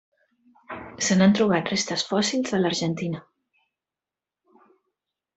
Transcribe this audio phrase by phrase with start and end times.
[1.07, 3.21] Se n'han trobat restes fòssils a l'Argentina.